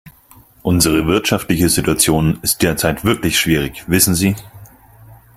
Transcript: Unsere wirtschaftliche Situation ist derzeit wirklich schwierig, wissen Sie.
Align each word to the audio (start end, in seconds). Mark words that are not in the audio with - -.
Unsere 0.63 1.05
wirtschaftliche 1.05 1.69
Situation 1.69 2.39
ist 2.41 2.63
derzeit 2.63 3.05
wirklich 3.05 3.37
schwierig, 3.39 3.83
wissen 3.87 4.15
Sie. 4.15 4.35